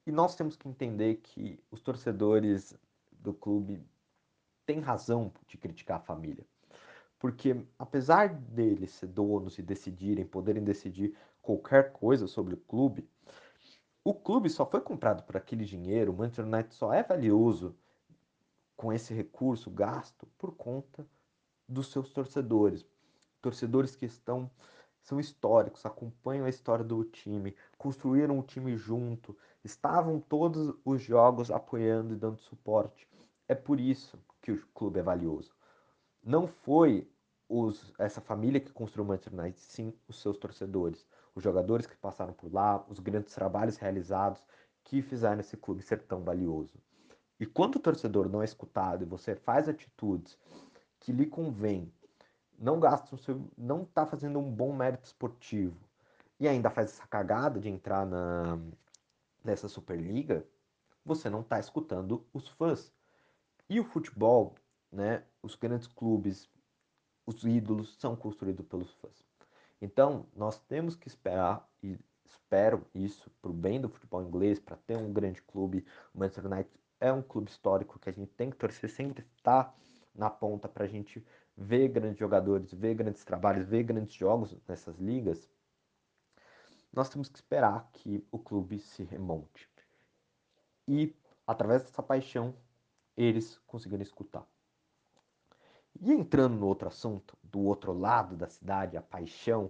e 0.10 0.12
nós 0.12 0.36
temos 0.36 0.56
que 0.56 0.68
entender 0.68 1.18
que 1.18 1.64
os 1.70 1.82
torcedores 1.82 2.76
do 3.12 3.32
clube 3.32 3.80
têm 4.66 4.80
razão 4.80 5.32
de 5.48 5.56
criticar 5.56 5.98
a 5.98 6.02
família. 6.02 6.44
Porque 7.20 7.64
apesar 7.78 8.30
deles 8.30 8.90
ser 8.90 9.06
donos 9.06 9.60
e 9.60 9.62
decidirem, 9.62 10.26
poderem 10.26 10.64
decidir 10.64 11.16
qualquer 11.44 11.92
coisa 11.92 12.26
sobre 12.26 12.56
o 12.56 12.58
clube, 12.58 13.08
o 14.10 14.14
clube 14.16 14.50
só 14.50 14.66
foi 14.66 14.82
comprado 14.82 15.22
por 15.22 15.38
aquele 15.38 15.64
dinheiro, 15.64 16.12
o 16.12 16.16
Manchester 16.16 16.46
United 16.46 16.74
só 16.74 16.92
é 16.92 17.04
valioso 17.04 17.76
com 18.76 18.92
esse 18.92 19.14
recurso 19.14 19.70
gasto 19.70 20.26
por 20.36 20.56
conta 20.56 21.06
dos 21.68 21.92
seus 21.92 22.10
torcedores. 22.10 22.84
Torcedores 23.40 23.96
que 23.96 24.08
estão 24.08 24.50
são 25.04 25.20
históricos, 25.20 25.86
acompanham 25.86 26.46
a 26.46 26.50
história 26.50 26.84
do 26.84 27.04
time, 27.04 27.56
construíram 27.78 28.40
o 28.40 28.44
time 28.44 28.76
junto, 28.76 29.38
estavam 29.64 30.20
todos 30.20 30.76
os 30.84 31.02
jogos 31.04 31.52
apoiando 31.52 32.14
e 32.14 32.18
dando 32.18 32.40
suporte. 32.40 33.08
É 33.48 33.54
por 33.54 33.80
isso 33.80 34.20
que 34.42 34.52
o 34.52 34.68
clube 34.74 35.00
é 35.00 35.04
valioso. 35.04 35.54
Não 36.24 36.48
foi 36.48 37.08
os, 37.48 37.94
essa 38.00 38.22
família 38.22 38.60
que 38.60 38.74
construiu 38.74 39.06
o 39.06 39.08
Manchester 39.08 39.40
United, 39.40 39.60
sim 39.62 39.94
os 40.08 40.20
seus 40.20 40.38
torcedores, 40.38 41.08
os 41.36 41.44
jogadores 41.44 41.86
que 41.86 41.96
passaram 41.96 42.34
por 42.34 42.52
lá, 42.54 42.84
os 42.88 43.00
grandes 43.00 43.34
trabalhos 43.34 43.78
realizados 43.78 44.42
que 44.84 45.02
fizeram 45.02 45.40
esse 45.40 45.56
clube 45.56 45.84
ser 45.84 46.02
tão 46.04 46.24
valioso. 46.24 46.78
E 47.40 47.46
quando 47.46 47.76
o 47.76 47.80
torcedor 47.80 48.30
não 48.30 48.42
é 48.42 48.46
escutado 48.46 49.04
e 49.04 49.06
você 49.08 49.36
faz 49.36 49.70
atitudes 49.70 50.38
que 51.00 51.12
lhe 51.12 51.26
convém, 51.26 51.92
não 52.58 52.80
gasta 52.80 53.16
seu, 53.18 53.50
não 53.58 53.84
está 53.84 54.06
fazendo 54.06 54.40
um 54.40 54.52
bom 54.52 54.76
mérito 54.76 55.06
esportivo 55.06 55.78
e 56.40 56.48
ainda 56.48 56.70
faz 56.70 56.92
essa 56.92 57.08
cagada 57.08 57.60
de 57.60 57.70
entrar 57.70 58.06
na, 58.06 58.60
nessa 59.44 59.68
Superliga, 59.68 60.46
você 61.06 61.30
não 61.30 61.42
está 61.42 61.60
escutando 61.60 62.26
os 62.34 62.48
fãs. 62.50 62.92
E 63.70 63.80
o 63.80 63.84
futebol, 63.84 64.56
né, 64.92 65.24
os 65.42 65.56
grandes 65.56 65.88
clubes, 65.88 66.50
os 67.26 67.44
ídolos 67.44 67.96
são 67.98 68.16
construídos 68.16 68.66
pelos 68.66 68.92
fãs. 68.96 69.29
Então, 69.82 70.26
nós 70.36 70.60
temos 70.60 70.96
que 70.96 71.08
esperar, 71.08 71.68
e 71.82 71.98
espero 72.26 72.86
isso 72.94 73.30
para 73.42 73.52
o 73.52 73.54
bem 73.54 73.80
do 73.80 73.90
futebol 73.90 74.22
inglês, 74.22 74.60
para 74.60 74.76
ter 74.76 74.98
um 74.98 75.12
grande 75.14 75.42
clube. 75.42 75.86
O 76.14 76.20
Manchester 76.20 76.46
United 76.46 76.72
é 77.00 77.12
um 77.12 77.22
clube 77.22 77.50
histórico 77.50 78.00
que 78.00 78.10
a 78.10 78.14
gente 78.14 78.32
tem 78.34 78.50
que 78.50 78.58
torcer, 78.58 78.90
sempre 78.90 79.26
estar 79.38 79.74
na 80.14 80.30
ponta 80.30 80.68
para 80.68 80.84
a 80.84 80.88
gente 80.88 81.26
ver 81.56 81.88
grandes 81.90 82.20
jogadores, 82.20 82.74
ver 82.74 82.96
grandes 82.96 83.24
trabalhos, 83.24 83.68
ver 83.68 83.84
grandes 83.84 84.14
jogos 84.14 84.56
nessas 84.68 84.98
ligas 84.98 85.50
nós 86.92 87.10
temos 87.10 87.30
que 87.30 87.38
esperar 87.38 87.90
que 87.94 88.26
o 88.32 88.40
clube 88.40 88.80
se 88.80 89.04
remonte. 89.04 89.70
E, 90.88 91.16
através 91.46 91.84
dessa 91.84 92.02
paixão, 92.02 92.56
eles 93.16 93.60
conseguiram 93.68 94.02
escutar. 94.02 94.46
E 96.02 96.14
entrando 96.14 96.56
no 96.56 96.66
outro 96.66 96.88
assunto, 96.88 97.38
do 97.44 97.60
outro 97.60 97.92
lado 97.92 98.36
da 98.36 98.48
cidade, 98.48 98.96
a 98.96 99.02
paixão, 99.02 99.70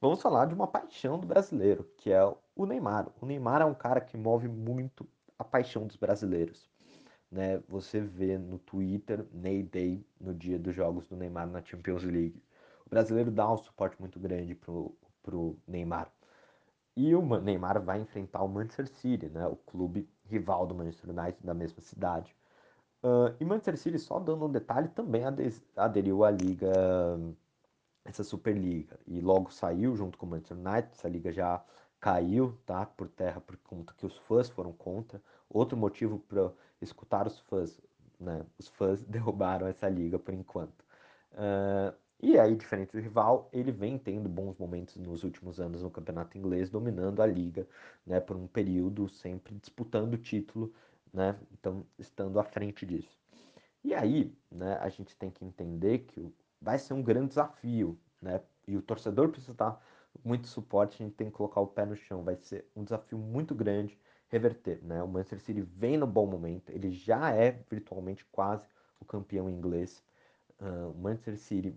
vamos 0.00 0.20
falar 0.20 0.46
de 0.46 0.54
uma 0.54 0.66
paixão 0.66 1.18
do 1.18 1.26
brasileiro, 1.26 1.84
que 1.96 2.12
é 2.12 2.22
o 2.54 2.66
Neymar. 2.66 3.08
O 3.20 3.26
Neymar 3.26 3.62
é 3.62 3.64
um 3.64 3.74
cara 3.74 4.00
que 4.00 4.16
move 4.16 4.48
muito 4.48 5.08
a 5.38 5.44
paixão 5.44 5.86
dos 5.86 5.96
brasileiros. 5.96 6.70
Né? 7.30 7.62
Você 7.68 8.00
vê 8.00 8.36
no 8.36 8.58
Twitter, 8.58 9.26
Ney 9.32 9.62
Day, 9.62 10.06
no 10.20 10.34
dia 10.34 10.58
dos 10.58 10.74
jogos 10.74 11.08
do 11.08 11.16
Neymar 11.16 11.46
na 11.46 11.62
Champions 11.62 12.04
League. 12.04 12.42
O 12.86 12.90
brasileiro 12.90 13.30
dá 13.30 13.50
um 13.50 13.56
suporte 13.56 13.98
muito 13.98 14.20
grande 14.20 14.54
pro, 14.54 14.94
pro 15.22 15.58
Neymar. 15.66 16.12
E 16.94 17.14
o 17.14 17.40
Neymar 17.40 17.80
vai 17.80 18.00
enfrentar 18.00 18.42
o 18.42 18.48
Manchester 18.48 18.86
City, 18.88 19.30
né, 19.30 19.46
o 19.46 19.56
clube 19.56 20.06
rival 20.26 20.66
do 20.66 20.74
Manchester 20.74 21.08
United 21.08 21.38
da 21.42 21.54
mesma 21.54 21.80
cidade. 21.80 22.36
Uh, 23.02 23.34
e 23.40 23.44
Manchester 23.44 23.76
City, 23.76 23.98
só 23.98 24.20
dando 24.20 24.46
um 24.46 24.52
detalhe, 24.52 24.88
também 24.88 25.22
aderiu 25.76 26.24
à 26.24 26.30
liga, 26.30 26.70
essa 28.04 28.22
Superliga. 28.22 28.98
E 29.06 29.20
logo 29.20 29.52
saiu 29.52 29.96
junto 29.96 30.18
com 30.18 30.26
o 30.26 30.28
Manchester 30.28 30.56
United, 30.56 30.88
essa 30.92 31.08
liga 31.08 31.32
já 31.32 31.64
caiu 32.00 32.58
tá, 32.66 32.84
por 32.84 33.08
terra 33.08 33.40
por 33.40 33.56
conta 33.58 33.94
que 33.96 34.04
os 34.04 34.16
fãs 34.18 34.48
foram 34.48 34.72
contra. 34.72 35.22
Outro 35.48 35.76
motivo 35.76 36.18
para 36.18 36.52
escutar 36.80 37.26
os 37.26 37.38
fãs, 37.40 37.80
né, 38.18 38.44
os 38.58 38.68
fãs 38.68 39.02
derrubaram 39.06 39.66
essa 39.66 39.88
liga 39.88 40.18
por 40.18 40.34
enquanto. 40.34 40.82
Uh, 41.32 41.94
e 42.20 42.38
aí, 42.38 42.54
diferente 42.54 42.92
do 42.92 43.00
rival, 43.00 43.48
ele 43.52 43.72
vem 43.72 43.98
tendo 43.98 44.28
bons 44.28 44.56
momentos 44.56 44.96
nos 44.96 45.24
últimos 45.24 45.58
anos 45.60 45.82
no 45.82 45.90
campeonato 45.90 46.38
inglês, 46.38 46.70
dominando 46.70 47.20
a 47.20 47.26
liga, 47.26 47.66
né, 48.06 48.20
por 48.20 48.36
um 48.36 48.46
período, 48.46 49.08
sempre 49.08 49.54
disputando 49.56 50.14
o 50.14 50.18
título, 50.18 50.72
né, 51.12 51.38
então 51.52 51.86
estando 51.98 52.38
à 52.38 52.44
frente 52.44 52.86
disso. 52.86 53.18
E 53.84 53.94
aí, 53.94 54.36
né, 54.50 54.78
a 54.80 54.88
gente 54.88 55.16
tem 55.16 55.30
que 55.30 55.44
entender 55.44 56.00
que 56.00 56.32
vai 56.60 56.78
ser 56.78 56.94
um 56.94 57.02
grande 57.02 57.28
desafio, 57.28 57.98
né, 58.20 58.40
e 58.66 58.76
o 58.76 58.82
torcedor 58.82 59.28
precisa 59.30 59.54
dar 59.54 59.84
muito 60.24 60.46
suporte, 60.46 61.02
a 61.02 61.06
gente 61.06 61.16
tem 61.16 61.28
que 61.28 61.36
colocar 61.36 61.60
o 61.60 61.66
pé 61.66 61.84
no 61.84 61.96
chão, 61.96 62.22
vai 62.22 62.36
ser 62.36 62.66
um 62.76 62.84
desafio 62.84 63.18
muito 63.18 63.54
grande 63.54 63.98
reverter, 64.28 64.82
né, 64.82 65.02
o 65.02 65.08
Manchester 65.08 65.40
City 65.40 65.60
vem 65.60 65.96
no 65.96 66.06
bom 66.06 66.26
momento, 66.26 66.70
ele 66.70 66.90
já 66.90 67.30
é 67.34 67.50
virtualmente 67.70 68.24
quase 68.26 68.66
o 69.00 69.04
campeão 69.04 69.50
inglês, 69.50 70.02
uh, 70.60 70.90
o 70.90 70.94
Manchester 70.94 71.38
City 71.38 71.76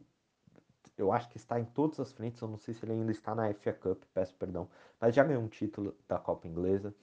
eu 0.97 1.11
acho 1.11 1.29
que 1.29 1.37
está 1.37 1.59
em 1.59 1.65
todas 1.65 1.99
as 1.99 2.11
frentes. 2.11 2.41
Eu 2.41 2.47
não 2.47 2.57
sei 2.57 2.73
se 2.73 2.83
ele 2.85 2.93
ainda 2.93 3.11
está 3.11 3.35
na 3.35 3.53
FA 3.53 3.73
Cup, 3.73 4.03
peço 4.13 4.33
perdão, 4.35 4.69
mas 4.99 5.13
já 5.15 5.23
ganhou 5.23 5.43
um 5.43 5.47
título 5.47 5.95
da 6.07 6.17
Copa 6.17 6.47
Inglesa. 6.47 6.95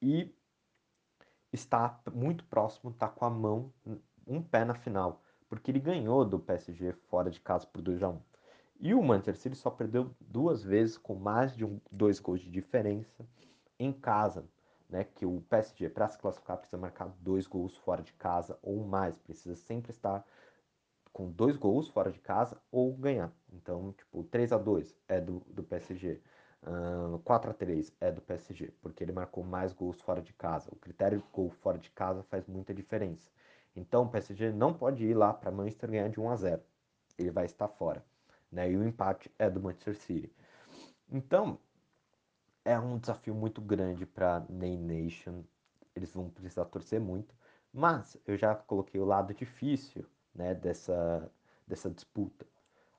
E 0.00 0.34
está 1.52 2.00
muito 2.12 2.44
próximo, 2.44 2.90
está 2.90 3.08
com 3.08 3.24
a 3.24 3.30
mão, 3.30 3.72
um 4.26 4.42
pé 4.42 4.64
na 4.64 4.74
final, 4.74 5.22
porque 5.48 5.70
ele 5.70 5.80
ganhou 5.80 6.24
do 6.24 6.38
PSG 6.38 6.92
fora 6.92 7.30
de 7.30 7.40
casa 7.40 7.66
por 7.66 7.82
2 7.82 8.02
a 8.02 8.08
1 8.08 8.20
E 8.80 8.94
o 8.94 9.02
Manchester 9.02 9.36
City 9.36 9.56
só 9.56 9.70
perdeu 9.70 10.14
duas 10.20 10.62
vezes 10.62 10.96
com 10.96 11.14
mais 11.14 11.54
de 11.54 11.64
um, 11.64 11.80
dois 11.90 12.18
gols 12.18 12.40
de 12.40 12.50
diferença 12.50 13.26
em 13.78 13.92
casa. 13.92 14.44
Né, 14.88 15.04
que 15.04 15.24
o 15.24 15.40
PSG, 15.48 15.88
para 15.88 16.06
se 16.06 16.18
classificar, 16.18 16.58
precisa 16.58 16.76
marcar 16.76 17.08
dois 17.18 17.46
gols 17.46 17.74
fora 17.78 18.02
de 18.02 18.12
casa 18.12 18.58
ou 18.62 18.84
mais, 18.84 19.16
precisa 19.16 19.56
sempre 19.56 19.90
estar 19.90 20.22
com 21.12 21.30
dois 21.30 21.56
gols 21.56 21.88
fora 21.88 22.10
de 22.10 22.18
casa 22.18 22.60
ou 22.70 22.92
ganhar. 22.94 23.32
Então, 23.52 23.92
tipo, 23.92 24.24
3 24.24 24.52
a 24.52 24.58
2 24.58 24.94
é 25.08 25.20
do, 25.20 25.40
do 25.48 25.62
PSG. 25.62 26.20
Uh, 26.64 27.18
4 27.24 27.50
a 27.50 27.54
3 27.54 27.92
é 28.00 28.12
do 28.12 28.20
PSG, 28.20 28.72
porque 28.80 29.02
ele 29.02 29.12
marcou 29.12 29.42
mais 29.42 29.72
gols 29.72 30.00
fora 30.00 30.22
de 30.22 30.32
casa. 30.32 30.70
O 30.72 30.76
critério 30.76 31.18
de 31.18 31.24
gol 31.32 31.50
fora 31.50 31.78
de 31.78 31.90
casa 31.90 32.22
faz 32.24 32.46
muita 32.46 32.72
diferença. 32.72 33.28
Então, 33.74 34.04
o 34.04 34.08
PSG 34.08 34.52
não 34.52 34.72
pode 34.72 35.04
ir 35.04 35.14
lá 35.14 35.32
para 35.32 35.50
Manchester 35.50 35.90
ganhar 35.90 36.08
de 36.08 36.20
1 36.20 36.30
a 36.30 36.36
0. 36.36 36.62
Ele 37.18 37.30
vai 37.30 37.46
estar 37.46 37.68
fora. 37.68 38.04
Né? 38.50 38.70
E 38.70 38.76
o 38.76 38.84
empate 38.86 39.30
é 39.38 39.50
do 39.50 39.60
Manchester 39.60 39.96
City. 39.96 40.32
Então, 41.10 41.58
é 42.64 42.78
um 42.78 42.98
desafio 42.98 43.34
muito 43.34 43.60
grande 43.60 44.06
para 44.06 44.44
Ney 44.48 44.76
Nation. 44.76 45.42
Eles 45.96 46.12
vão 46.12 46.28
precisar 46.30 46.66
torcer 46.66 47.00
muito. 47.00 47.34
Mas 47.72 48.16
eu 48.26 48.36
já 48.36 48.54
coloquei 48.54 49.00
o 49.00 49.04
lado 49.04 49.34
difícil 49.34 50.04
né, 50.34 50.54
dessa, 50.54 51.30
dessa 51.66 51.90
disputa. 51.90 52.46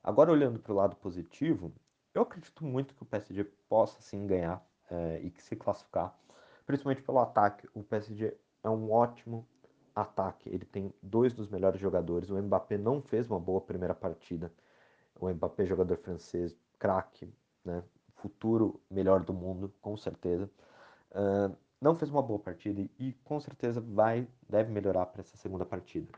Agora, 0.02 0.32
olhando 0.32 0.58
para 0.58 0.72
o 0.72 0.76
lado 0.76 0.96
positivo, 0.96 1.72
eu 2.14 2.22
acredito 2.22 2.64
muito 2.64 2.94
que 2.94 3.02
o 3.02 3.06
PSG 3.06 3.44
possa 3.68 4.00
sim 4.00 4.26
ganhar 4.26 4.64
é, 4.90 5.20
e 5.22 5.30
que 5.30 5.42
se 5.42 5.56
classificar, 5.56 6.16
principalmente 6.64 7.02
pelo 7.02 7.18
ataque. 7.18 7.68
O 7.74 7.82
PSG 7.82 8.36
é 8.62 8.68
um 8.68 8.92
ótimo 8.92 9.46
ataque, 9.94 10.48
ele 10.48 10.64
tem 10.64 10.92
dois 11.02 11.32
dos 11.32 11.48
melhores 11.48 11.80
jogadores. 11.80 12.30
O 12.30 12.40
Mbappé 12.40 12.78
não 12.78 13.02
fez 13.02 13.28
uma 13.28 13.38
boa 13.38 13.60
primeira 13.60 13.94
partida. 13.94 14.52
O 15.20 15.28
Mbappé, 15.28 15.66
jogador 15.66 15.96
francês, 15.98 16.56
craque, 16.78 17.32
né? 17.64 17.82
futuro 18.16 18.80
melhor 18.90 19.22
do 19.22 19.34
mundo, 19.34 19.72
com 19.82 19.96
certeza. 19.96 20.50
Uh, 21.10 21.54
não 21.80 21.94
fez 21.94 22.10
uma 22.10 22.22
boa 22.22 22.38
partida 22.38 22.88
e 22.98 23.12
com 23.24 23.38
certeza 23.38 23.80
vai 23.80 24.26
deve 24.48 24.72
melhorar 24.72 25.06
para 25.06 25.20
essa 25.20 25.36
segunda 25.36 25.66
partida. 25.66 26.08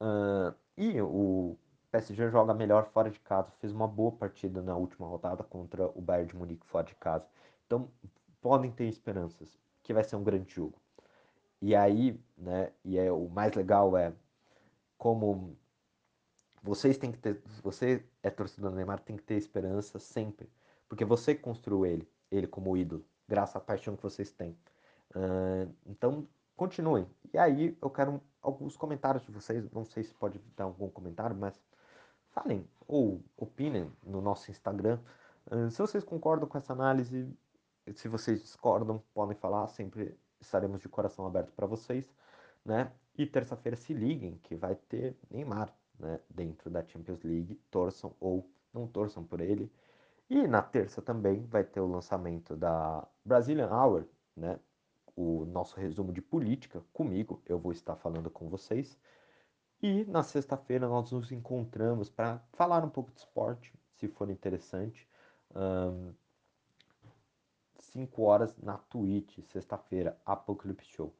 Uh, 0.00 0.54
e 0.76 1.00
o 1.00 1.56
PSG 1.96 2.30
joga 2.30 2.52
melhor 2.52 2.84
fora 2.86 3.10
de 3.10 3.18
casa, 3.20 3.50
fez 3.58 3.72
uma 3.72 3.88
boa 3.88 4.12
partida 4.12 4.60
na 4.60 4.76
última 4.76 5.06
rodada 5.06 5.42
contra 5.42 5.86
o 5.94 6.00
Bayern 6.02 6.28
de 6.28 6.36
Munique 6.36 6.66
fora 6.66 6.86
de 6.86 6.94
casa. 6.96 7.26
Então 7.66 7.90
podem 8.40 8.70
ter 8.70 8.84
esperanças 8.84 9.58
que 9.82 9.94
vai 9.94 10.04
ser 10.04 10.16
um 10.16 10.22
grande 10.22 10.54
jogo. 10.54 10.78
E 11.60 11.74
aí, 11.74 12.20
né, 12.36 12.70
e 12.84 12.98
é 12.98 13.10
o 13.10 13.28
mais 13.28 13.54
legal 13.54 13.96
é 13.96 14.12
como 14.98 15.56
vocês 16.62 16.98
têm 16.98 17.12
que 17.12 17.18
ter, 17.18 17.40
você 17.62 18.04
é 18.22 18.28
torcedor 18.28 18.70
do 18.70 18.76
Neymar, 18.76 19.00
tem 19.00 19.16
que 19.16 19.22
ter 19.22 19.36
esperança 19.36 19.98
sempre, 19.98 20.50
porque 20.88 21.04
você 21.04 21.34
construiu 21.34 21.86
ele, 21.86 22.06
ele 22.30 22.46
como 22.46 22.76
ídolo, 22.76 23.06
graças 23.26 23.56
à 23.56 23.60
paixão 23.60 23.96
que 23.96 24.02
vocês 24.02 24.30
têm. 24.30 24.50
Uh, 25.14 25.72
então, 25.86 26.28
continuem. 26.56 27.06
E 27.32 27.38
aí, 27.38 27.76
eu 27.80 27.88
quero 27.88 28.20
alguns 28.42 28.76
comentários 28.76 29.24
de 29.24 29.32
vocês, 29.32 29.70
não 29.70 29.84
sei 29.84 30.02
se 30.02 30.12
pode 30.14 30.38
dar 30.56 30.64
algum 30.64 30.90
comentário, 30.90 31.36
mas 31.36 31.58
falem 32.36 32.68
ou 32.86 33.22
opinem 33.36 33.90
no 34.04 34.20
nosso 34.20 34.50
Instagram. 34.50 34.98
Se 35.70 35.78
vocês 35.78 36.04
concordam 36.04 36.46
com 36.46 36.58
essa 36.58 36.72
análise, 36.72 37.28
se 37.94 38.08
vocês 38.08 38.42
discordam, 38.42 39.02
podem 39.14 39.36
falar, 39.36 39.66
sempre 39.68 40.14
estaremos 40.40 40.80
de 40.80 40.88
coração 40.88 41.26
aberto 41.26 41.52
para 41.52 41.66
vocês, 41.66 42.12
né? 42.64 42.92
E 43.16 43.24
terça-feira 43.24 43.76
se 43.76 43.94
liguem 43.94 44.38
que 44.42 44.54
vai 44.54 44.74
ter 44.74 45.16
Neymar, 45.30 45.74
né, 45.98 46.20
dentro 46.28 46.68
da 46.68 46.84
Champions 46.84 47.22
League, 47.22 47.58
torçam 47.70 48.14
ou 48.20 48.46
não 48.74 48.86
torçam 48.86 49.24
por 49.24 49.40
ele. 49.40 49.72
E 50.28 50.46
na 50.46 50.60
terça 50.60 51.00
também 51.00 51.46
vai 51.46 51.64
ter 51.64 51.80
o 51.80 51.86
lançamento 51.86 52.54
da 52.54 53.06
Brazilian 53.24 53.70
Hour, 53.70 54.04
né, 54.36 54.60
o 55.14 55.46
nosso 55.46 55.80
resumo 55.80 56.12
de 56.12 56.20
política 56.20 56.82
comigo, 56.92 57.40
eu 57.46 57.58
vou 57.58 57.72
estar 57.72 57.96
falando 57.96 58.28
com 58.28 58.50
vocês. 58.50 58.98
E 59.86 60.04
na 60.04 60.24
sexta-feira 60.24 60.88
nós 60.88 61.12
nos 61.12 61.30
encontramos 61.30 62.10
para 62.10 62.40
falar 62.54 62.84
um 62.84 62.90
pouco 62.90 63.12
de 63.12 63.20
esporte, 63.20 63.72
se 63.94 64.08
for 64.08 64.28
interessante. 64.28 65.08
Um, 65.54 66.12
5 67.78 68.20
horas 68.22 68.52
na 68.58 68.78
Twitch, 68.78 69.38
sexta-feira, 69.44 70.20
Apocalypse 70.26 70.88
Show. 70.88 71.14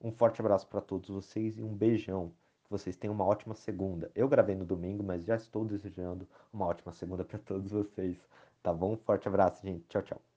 Um 0.00 0.12
forte 0.12 0.40
abraço 0.40 0.68
para 0.68 0.80
todos 0.80 1.08
vocês 1.08 1.58
e 1.58 1.64
um 1.64 1.74
beijão. 1.74 2.32
Que 2.64 2.70
vocês 2.70 2.94
tenham 2.94 3.12
uma 3.12 3.24
ótima 3.24 3.56
segunda. 3.56 4.08
Eu 4.14 4.28
gravei 4.28 4.54
no 4.54 4.64
domingo, 4.64 5.02
mas 5.02 5.24
já 5.24 5.34
estou 5.34 5.64
desejando 5.64 6.28
uma 6.52 6.66
ótima 6.66 6.92
segunda 6.92 7.24
para 7.24 7.40
todos 7.40 7.72
vocês. 7.72 8.16
Tá 8.62 8.72
bom? 8.72 8.96
Forte 8.98 9.26
abraço, 9.26 9.66
gente. 9.66 9.84
Tchau, 9.88 10.02
tchau. 10.02 10.31